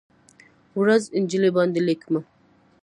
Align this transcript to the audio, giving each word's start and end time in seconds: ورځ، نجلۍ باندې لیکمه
ورځ، 0.79 1.03
نجلۍ 1.21 1.51
باندې 1.57 1.79
لیکمه 1.87 2.21